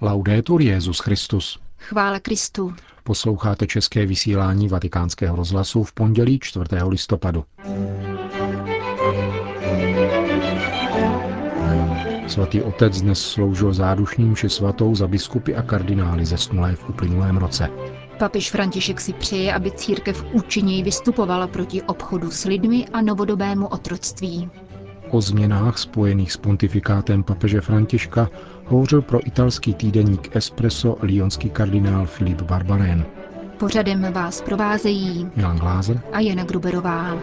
[0.00, 1.58] Laudetur Jezus Christus.
[1.78, 2.74] Chvála Kristu.
[3.04, 6.64] Posloucháte české vysílání Vatikánského rozhlasu v pondělí 4.
[6.88, 7.44] listopadu.
[12.26, 17.68] Svatý otec dnes sloužil zádušním či svatou za biskupy a kardinály zesnulé v uplynulém roce.
[18.18, 24.50] Papež František si přeje, aby církev účinněji vystupovala proti obchodu s lidmi a novodobému otroctví.
[25.10, 28.30] O změnách spojených s pontifikátem papeže Františka
[28.64, 33.06] hovořil pro italský týdeník Espresso lyonský kardinál Filip Barbarén.
[33.58, 37.16] Pořadem vás provázejí Milan Glázer a Jana Gruberová.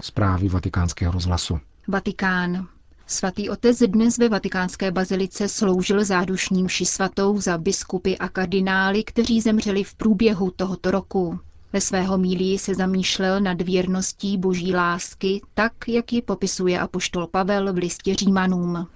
[0.00, 1.58] Zprávy vatikánského rozhlasu.
[1.88, 2.66] Vatikán.
[3.06, 9.40] Svatý otec dnes ve vatikánské bazilice sloužil zádušním mši svatou za biskupy a kardinály, kteří
[9.40, 11.38] zemřeli v průběhu tohoto roku.
[11.72, 17.72] Ve svého mílí se zamýšlel nad věrností boží lásky, tak, jak ji popisuje apoštol Pavel
[17.72, 18.86] v listě Římanům.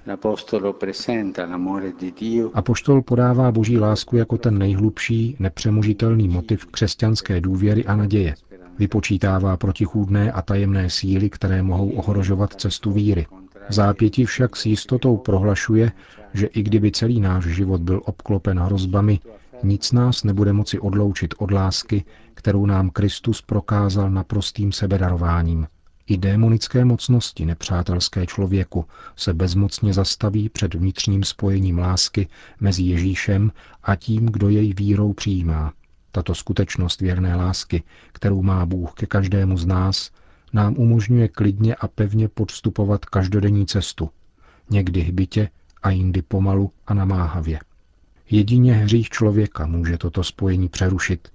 [2.54, 8.34] Apoštol podává boží lásku jako ten nejhlubší, nepřemožitelný motiv křesťanské důvěry a naděje.
[8.78, 13.26] Vypočítává protichůdné a tajemné síly, které mohou ohrožovat cestu víry.
[13.68, 15.92] V zápěti však s jistotou prohlašuje,
[16.34, 19.20] že i kdyby celý náš život byl obklopen hrozbami,
[19.64, 25.66] nic nás nebude moci odloučit od lásky, kterou nám Kristus prokázal naprostým sebedarováním.
[26.06, 28.84] I démonické mocnosti nepřátelské člověku
[29.16, 32.28] se bezmocně zastaví před vnitřním spojením lásky
[32.60, 33.52] mezi Ježíšem
[33.82, 35.72] a tím, kdo jej vírou přijímá.
[36.12, 40.10] Tato skutečnost věrné lásky, kterou má Bůh ke každému z nás,
[40.52, 44.10] nám umožňuje klidně a pevně podstupovat každodenní cestu,
[44.70, 45.48] někdy hbitě
[45.82, 47.58] a jindy pomalu a namáhavě.
[48.32, 51.28] Jedině hřích člověka může toto spojení přerušit.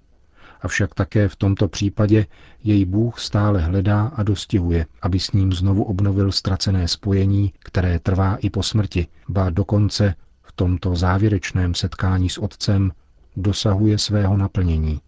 [0.61, 2.25] Avšak také v tomto případě
[2.63, 8.35] jej Bůh stále hledá a dostihuje, aby s ním znovu obnovil ztracené spojení, které trvá
[8.35, 12.91] i po smrti, ba dokonce v tomto závěrečném setkání s Otcem
[13.35, 15.01] dosahuje svého naplnění.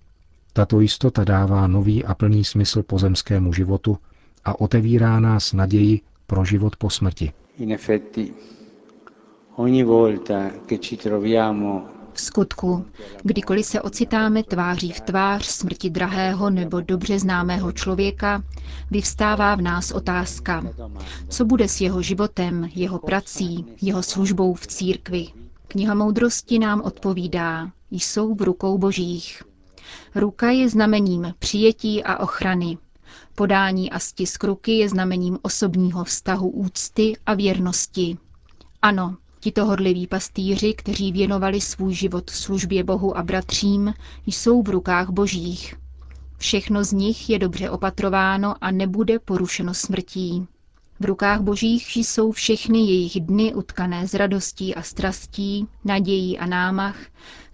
[0.53, 3.97] Tato jistota dává nový a plný smysl pozemskému životu
[4.45, 7.31] a otevírá nás naději pro život po smrti.
[7.57, 8.33] In effetti,
[12.13, 12.85] v skutku,
[13.23, 18.43] kdykoliv se ocitáme tváří v tvář smrti drahého nebo dobře známého člověka,
[18.91, 20.63] vyvstává v nás otázka,
[21.29, 25.27] co bude s jeho životem, jeho prací, jeho službou v církvi.
[25.67, 29.43] Kniha moudrosti nám odpovídá, jsou v rukou božích.
[30.15, 32.77] Ruka je znamením přijetí a ochrany.
[33.35, 38.17] Podání a stisk ruky je znamením osobního vztahu úcty a věrnosti.
[38.81, 43.93] Ano, Tito hodliví pastýři, kteří věnovali svůj život službě Bohu a bratřím,
[44.25, 45.75] jsou v rukách božích.
[46.37, 50.47] Všechno z nich je dobře opatrováno a nebude porušeno smrtí.
[50.99, 56.97] V rukách božích jsou všechny jejich dny utkané z radostí a strastí, nadějí a námach,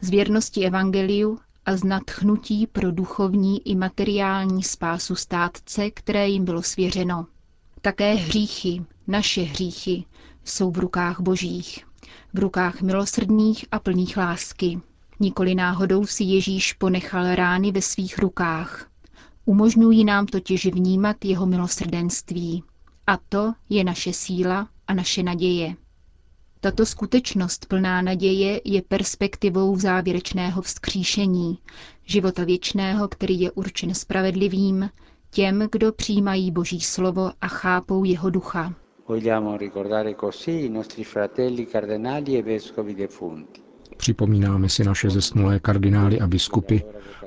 [0.02, 6.63] z věrnosti evangeliu a z nadchnutí pro duchovní i materiální spásu státce, které jim bylo
[6.63, 7.25] svěřeno.
[7.81, 10.06] Také hříchy, naše hříchy,
[10.46, 11.86] jsou v rukách božích,
[12.34, 14.80] v rukách milosrdných a plných lásky.
[15.20, 18.88] Nikoli náhodou si Ježíš ponechal rány ve svých rukách.
[19.46, 22.64] Umožňují nám totiž vnímat jeho milosrdenství.
[23.08, 25.76] A to je naše síla a naše naděje.
[26.60, 31.60] Tato skutečnost plná naděje je perspektivou závěrečného vzkříšení,
[32.06, 34.90] života věčného, který je určen spravedlivým,
[35.30, 38.74] těm, kdo přijímají Boží slovo a chápou jeho ducha.
[39.08, 43.62] Vogliamo ricordare così i nostri fratelli cardinali e vescovi defunti.
[43.98, 46.82] Připomínáme si naše zesnulé kardinály a biskupy,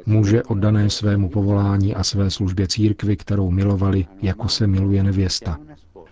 [0.06, 5.59] muže oddané svému povolání a své službě církvy, kterou milovali, jako se miluje nevěsta.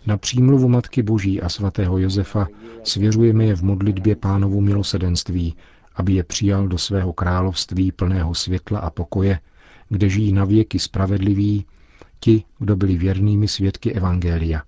[0.07, 2.49] Na přímluvu Matky Boží a svatého Josefa
[2.83, 5.57] svěřujeme je v modlitbě pánovu milosedenství,
[5.95, 9.41] aby je přijal do svého království plného světla a pokoje,
[9.89, 11.67] kde žijí navěky spravedliví
[12.21, 14.63] ti, kdo byli věrnými svědky Evangelia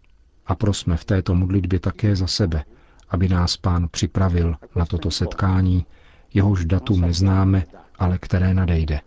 [0.48, 2.64] a prosme v této modlitbě také za sebe,
[3.09, 5.87] aby nás pán připravil na toto setkání,
[6.34, 7.64] jehož datum neznáme,
[7.99, 9.00] ale které nadejde.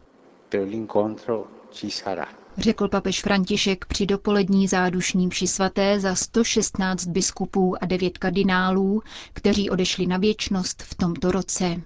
[2.58, 9.02] Řekl papež František při dopolední zádušní mši svaté za 116 biskupů a 9 kardinálů,
[9.34, 11.82] kteří odešli na věčnost v tomto roce.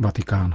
[0.00, 0.54] Vatikán.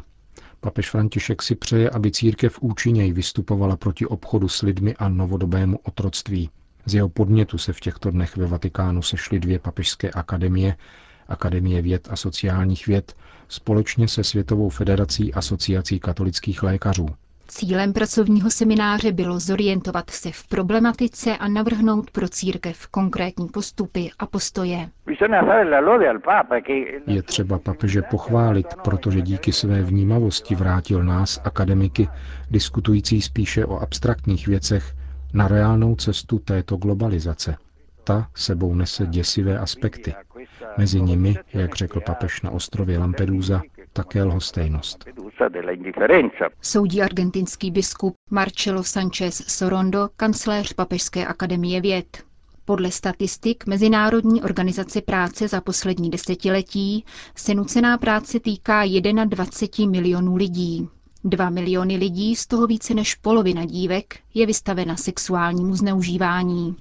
[0.59, 6.49] Papež František si přeje, aby církev účinněji vystupovala proti obchodu s lidmi a novodobému otroctví.
[6.85, 10.75] Z jeho podnětu se v těchto dnech ve Vatikánu sešly dvě papežské akademie,
[11.27, 13.15] Akademie věd a sociálních věd,
[13.47, 17.05] společně se Světovou federací asociací katolických lékařů.
[17.47, 24.25] Cílem pracovního semináře bylo zorientovat se v problematice a navrhnout pro církev konkrétní postupy a
[24.25, 24.89] postoje.
[27.07, 32.07] Je třeba papeže pochválit, protože díky své vnímavosti vrátil nás, akademiky,
[32.51, 34.93] diskutující spíše o abstraktních věcech,
[35.33, 37.57] na reálnou cestu této globalizace.
[38.03, 40.13] Ta sebou nese děsivé aspekty.
[40.77, 43.61] Mezi nimi, jak řekl papež na ostrově Lampedusa,
[43.93, 45.05] také lhostejnost.
[46.61, 52.23] Soudí argentinský biskup Marcelo Sanchez Sorondo, kancléř Papežské akademie věd.
[52.65, 57.05] Podle statistik Mezinárodní organizace práce za poslední desetiletí
[57.35, 58.83] se nucená práce týká
[59.25, 60.89] 21 milionů lidí.
[61.25, 66.75] Dva miliony lidí, z toho více než polovina dívek, je vystavena sexuálnímu zneužívání.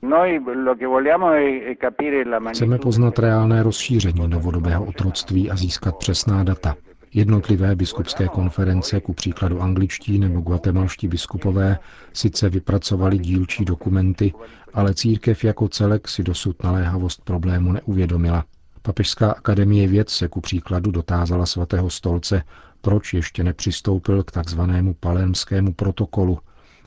[2.52, 6.76] Chceme poznat reálné rozšíření novodobého otroctví a získat přesná data.
[7.14, 11.78] Jednotlivé biskupské konference, ku příkladu angličtí nebo guatemalští biskupové,
[12.12, 14.32] sice vypracovali dílčí dokumenty,
[14.74, 18.44] ale církev jako celek si dosud naléhavost problému neuvědomila.
[18.82, 22.42] Papežská akademie věd se ku příkladu dotázala svatého stolce,
[22.80, 26.38] proč ještě nepřistoupil k takzvanému palermskému protokolu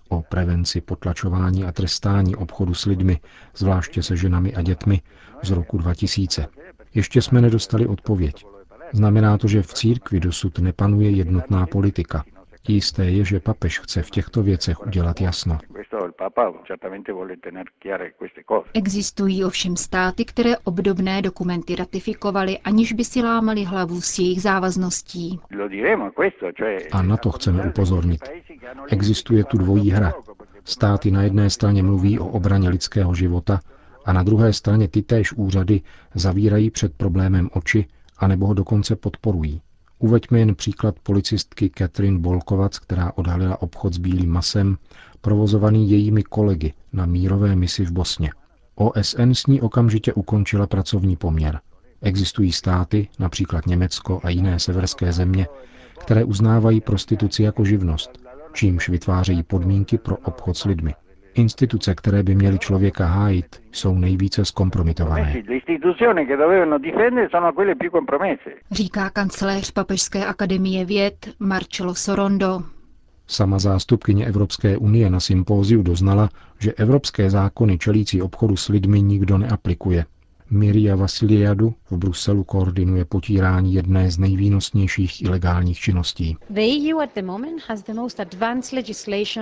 [0.10, 3.20] o prevenci potlačování a trestání obchodu s lidmi,
[3.56, 5.02] zvláště se ženami a dětmi,
[5.44, 6.48] z roku 2000.
[6.94, 8.46] Ještě jsme nedostali odpověď.
[8.94, 12.24] Znamená to, že v církvi dosud nepanuje jednotná politika.
[12.68, 15.58] Jisté je, že papež chce v těchto věcech udělat jasno.
[18.74, 25.40] Existují ovšem státy, které obdobné dokumenty ratifikovaly, aniž by si lámali hlavu s jejich závazností.
[26.92, 28.30] A na to chceme upozornit.
[28.90, 30.14] Existuje tu dvojí hra.
[30.64, 33.60] Státy na jedné straně mluví o obraně lidského života
[34.06, 35.82] a na druhé straně ty též úřady
[36.16, 37.86] zavírají před problémem oči
[38.18, 39.62] anebo ho dokonce podporují.
[40.00, 44.78] Uveďme jen příklad policistky Catherine Bolkovac, která odhalila obchod s bílým masem,
[45.22, 48.30] provozovaný jejími kolegy na mírové misi v Bosně.
[48.76, 51.60] OSN s ní okamžitě ukončila pracovní poměr.
[52.02, 55.48] Existují státy, například Německo a jiné severské země,
[56.00, 58.10] které uznávají prostituci jako živnost,
[58.54, 60.94] čímž vytvářejí podmínky pro obchod s lidmi.
[61.36, 65.36] Instituce, které by měly člověka hájit, jsou nejvíce zkompromitované.
[68.72, 72.64] Říká kancléř Papežské akademie věd Marcelo Sorondo.
[73.28, 76.30] Sama zástupkyně Evropské unie na sympóziu doznala,
[76.60, 80.06] že evropské zákony čelící obchodu s lidmi nikdo neaplikuje.
[80.50, 86.38] Miria Vasiliadu v Bruselu koordinuje potírání jedné z nejvýnosnějších ilegálních činností.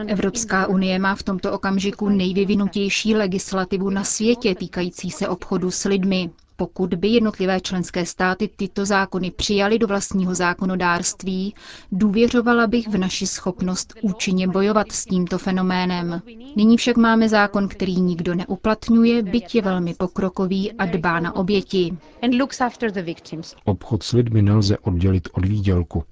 [0.07, 6.29] Evropská unie má v tomto okamžiku nejvyvinutější legislativu na světě týkající se obchodu s lidmi.
[6.55, 11.55] Pokud by jednotlivé členské státy tyto zákony přijaly do vlastního zákonodárství,
[11.91, 16.21] důvěřovala bych v naši schopnost účinně bojovat s tímto fenoménem.
[16.55, 21.97] Nyní však máme zákon, který nikdo neuplatňuje, byť je velmi pokrokový a dbá na oběti.
[23.65, 26.03] Obchod s lidmi nelze oddělit od výdělku,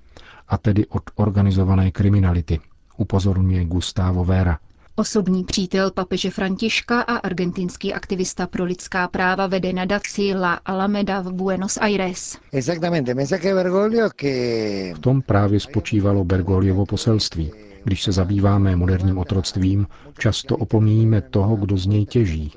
[0.48, 2.60] a tedy od organizované kriminality,
[2.98, 4.58] upozorňuje Gustavo Vera,
[5.02, 11.34] Osobní přítel papeže Františka a argentinský aktivista pro lidská práva vede nadaci La Alameda v
[11.34, 12.38] Buenos Aires.
[14.94, 17.52] V tom právě spočívalo Bergoliovo poselství.
[17.84, 19.88] Když se zabýváme moderním otroctvím,
[20.20, 22.52] často opomíjíme toho, kdo z něj těží.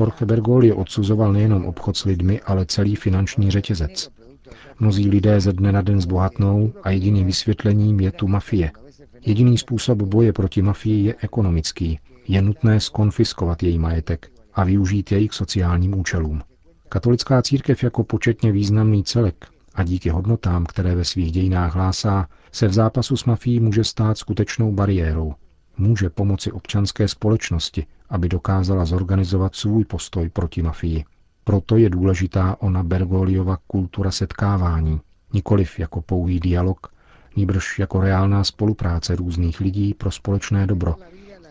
[0.00, 4.08] Jorge Bergoglio odsuzoval nejenom obchod s lidmi, ale celý finanční řetězec.
[4.80, 8.70] Mnozí lidé ze dne na den zbohatnou a jediným vysvětlením je tu mafie–
[9.26, 11.98] Jediný způsob boje proti mafii je ekonomický.
[12.28, 16.42] Je nutné skonfiskovat její majetek a využít jej k sociálním účelům.
[16.88, 22.68] Katolická církev jako početně významný celek a díky hodnotám, které ve svých dějinách hlásá, se
[22.68, 25.34] v zápasu s mafií může stát skutečnou bariérou.
[25.78, 31.04] Může pomoci občanské společnosti, aby dokázala zorganizovat svůj postoj proti mafii.
[31.44, 35.00] Proto je důležitá ona Bergoliova kultura setkávání,
[35.32, 36.86] nikoliv jako pouhý dialog,
[37.36, 40.94] nýbrž jako reálná spolupráce různých lidí pro společné dobro,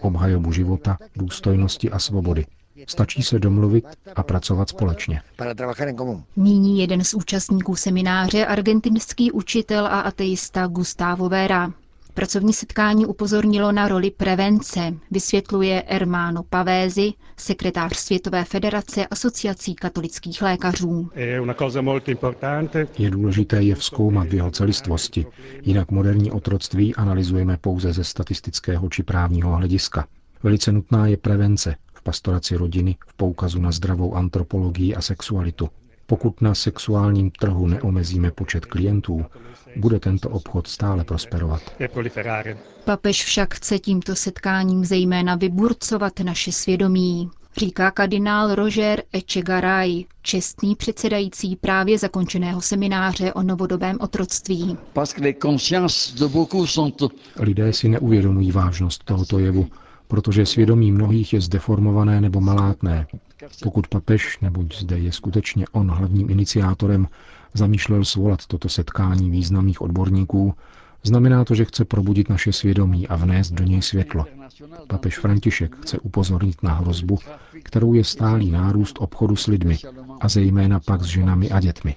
[0.02, 2.46] obhajobu života, důstojnosti a svobody.
[2.88, 5.22] Stačí se domluvit a pracovat společně.
[6.36, 11.72] Nyní jeden z účastníků semináře, argentinský učitel a ateista Gustavo Vera.
[12.20, 21.10] Pracovní setkání upozornilo na roli prevence, vysvětluje Ermáno Pavézy, sekretář Světové federace asociací katolických lékařů.
[22.98, 25.26] Je důležité je vzkoumat v jeho celistvosti,
[25.62, 30.08] jinak moderní otroctví analyzujeme pouze ze statistického či právního hlediska.
[30.44, 35.70] Velice nutná je prevence v pastoraci rodiny, v poukazu na zdravou antropologii a sexualitu.
[36.10, 39.25] Pokud na sexuálním trhu neomezíme počet klientů,
[39.75, 41.62] bude tento obchod stále prosperovat.
[42.86, 51.56] Papež však chce tímto setkáním zejména vyburcovat naše svědomí, říká kardinál Roger Echegaray, čestný předsedající
[51.56, 54.78] právě zakončeného semináře o novodobém otroctví.
[57.39, 59.68] Lidé si neuvědomují vážnost tohoto jevu,
[60.08, 63.08] protože svědomí mnohých je zdeformované nebo malátné.
[63.63, 67.08] Pokud papež, neboť zde je skutečně on hlavním iniciátorem,
[67.53, 70.53] zamýšlel svolat toto setkání významných odborníků,
[71.03, 74.25] znamená to, že chce probudit naše svědomí a vnést do něj světlo.
[74.88, 77.17] Papež František chce upozornit na hrozbu,
[77.63, 79.77] kterou je stálý nárůst obchodu s lidmi
[80.22, 81.96] a zejména pak s ženami a dětmi.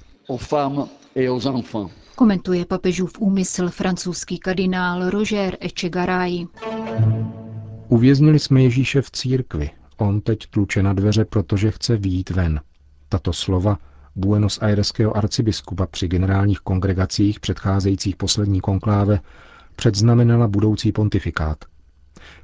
[2.15, 6.47] Komentuje papežův úmysl francouzský kardinál Roger Echegaray.
[7.89, 9.71] Uvěznili jsme Ježíše v církvi.
[10.03, 12.61] On teď tluče na dveře, protože chce výjít ven.
[13.09, 13.79] Tato slova
[14.17, 19.21] Buenos Aireského arcibiskupa při generálních kongregacích předcházejících poslední konkláve
[19.77, 21.65] předznamenala budoucí pontifikát.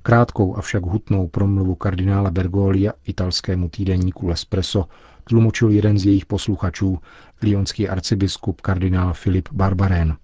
[0.02, 4.88] Krátkou avšak hutnou promluvu kardinála Bergolia italskému týdenníku L'Espresso
[5.24, 6.98] tlumočil jeden z jejich posluchačů,
[7.42, 10.16] lionský arcibiskup kardinál Filip Barbarén.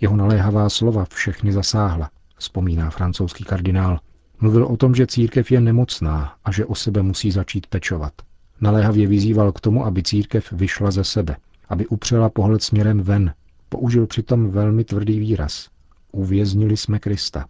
[0.00, 4.00] Jeho naléhavá slova všechny zasáhla, vzpomíná francouzský kardinál.
[4.40, 8.12] Mluvil o tom, že církev je nemocná a že o sebe musí začít pečovat.
[8.60, 11.36] Naléhavě vyzýval k tomu, aby církev vyšla ze sebe,
[11.68, 13.34] aby upřela pohled směrem ven.
[13.68, 15.68] Použil přitom velmi tvrdý výraz.
[16.12, 17.46] Uvěznili jsme Krista.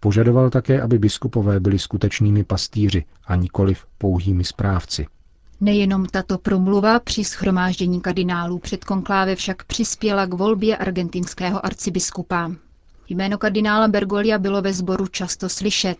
[0.00, 5.06] Požadoval také, aby biskupové byli skutečnými pastýři a nikoliv pouhými správci.
[5.60, 12.52] Nejenom tato promluva při schromáždění kardinálů před konkláve však přispěla k volbě argentinského arcibiskupa.
[13.08, 15.98] Jméno kardinála Bergolia bylo ve sboru často slyšet.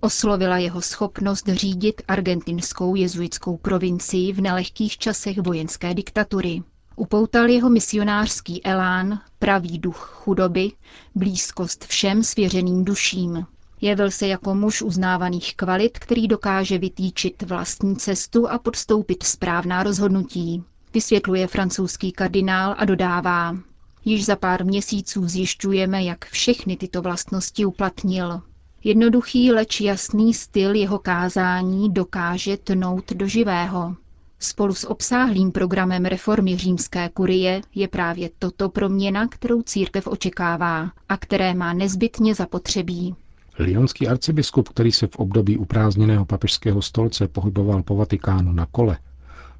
[0.00, 6.62] Oslovila jeho schopnost řídit argentinskou jezuitskou provincii v nelehkých časech vojenské diktatury.
[6.96, 10.72] Upoutal jeho misionářský elán, pravý duch chudoby,
[11.14, 13.46] blízkost všem svěřeným duším.
[13.80, 20.64] Jevil se jako muž uznávaných kvalit, který dokáže vytýčit vlastní cestu a podstoupit správná rozhodnutí.
[20.94, 23.56] Vysvětluje francouzský kardinál a dodává.
[24.04, 28.42] Již za pár měsíců zjišťujeme, jak všechny tyto vlastnosti uplatnil.
[28.84, 33.96] Jednoduchý, leč jasný styl jeho kázání dokáže tnout do živého.
[34.38, 41.16] Spolu s obsáhlým programem reformy římské kurie je právě toto proměna, kterou církev očekává a
[41.16, 43.14] které má nezbytně zapotřebí.
[43.58, 48.98] Lyonský arcibiskup, který se v období uprázdněného papežského stolce pohyboval po Vatikánu na kole,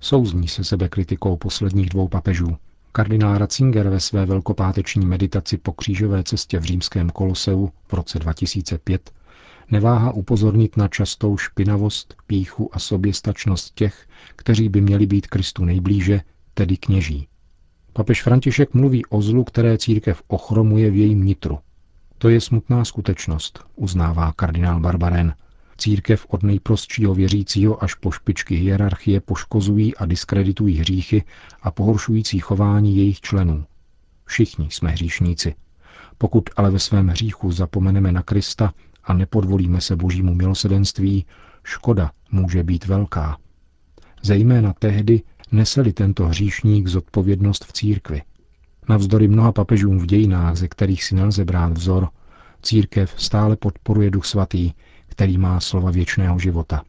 [0.00, 2.56] souzní se sebe kritikou posledních dvou papežů.
[2.96, 9.10] Kardinál Ratzinger ve své velkopáteční meditaci po křížové cestě v římském koloseu v roce 2005
[9.70, 16.20] neváha upozornit na častou špinavost, píchu a soběstačnost těch, kteří by měli být Kristu nejblíže,
[16.54, 17.28] tedy kněží.
[17.92, 21.58] Papež František mluví o zlu, které církev ochromuje v jejím nitru.
[22.18, 25.34] To je smutná skutečnost, uznává kardinál Barbarén.
[25.78, 31.24] Církev od nejprostšího věřícího až po špičky hierarchie poškozují a diskreditují hříchy
[31.62, 33.64] a pohoršující chování jejich členů.
[34.24, 35.54] Všichni jsme hříšníci.
[36.18, 38.72] Pokud ale ve svém hříchu zapomeneme na Krista
[39.04, 41.26] a nepodvolíme se božímu milosedenství,
[41.64, 43.38] škoda může být velká.
[44.22, 48.22] Zejména tehdy neseli tento hříšník zodpovědnost v církvi.
[48.88, 52.08] Navzdory mnoha papežům v dějinách, ze kterých si nelze brát vzor,
[52.62, 54.72] církev stále podporuje duch svatý,
[55.16, 56.82] který má slova věčného života.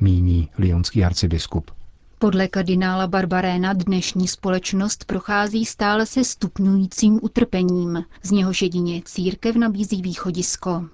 [0.00, 1.70] Míní lionský arcibiskup.
[2.18, 10.02] Podle kardinála Barbaréna dnešní společnost prochází stále se stupňujícím utrpením, z něhož jedině církev nabízí
[10.02, 10.88] východisko.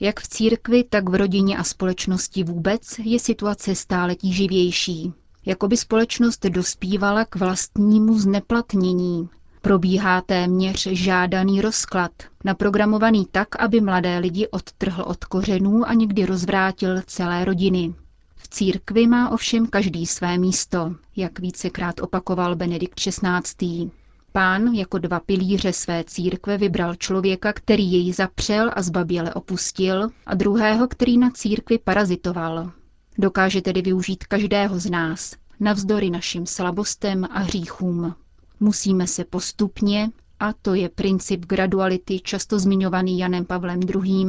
[0.00, 5.12] Jak v církvi, tak v rodině a společnosti vůbec je situace stále tíživější.
[5.46, 9.28] Jakoby společnost dospívala k vlastnímu zneplatnění.
[9.62, 12.10] Probíhá téměř žádaný rozklad,
[12.44, 17.94] naprogramovaný tak, aby mladé lidi odtrhl od kořenů a někdy rozvrátil celé rodiny.
[18.36, 23.90] V církvi má ovšem každý své místo, jak vícekrát opakoval Benedikt XVI.
[24.32, 30.34] Pán jako dva pilíře své církve vybral člověka, který jej zapřel a zbaběle opustil, a
[30.34, 32.72] druhého, který na církvi parazitoval.
[33.18, 38.14] Dokáže tedy využít každého z nás, navzdory našim slabostem a hříchům.
[38.62, 44.26] Musíme se postupně, a to je princip graduality často zmiňovaný Janem Pavlem II.,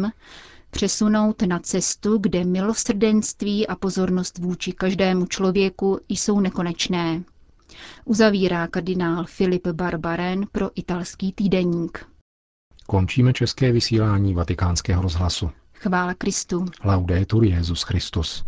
[0.71, 7.23] přesunout na cestu, kde milosrdenství a pozornost vůči každému člověku jsou nekonečné
[8.05, 12.05] uzavírá kardinál Filip Barbaren pro italský týdeník.
[12.87, 15.49] Končíme české vysílání vatikánského rozhlasu.
[15.73, 16.65] Chvála Kristu.
[16.83, 18.43] Laudetur Jezus Christus.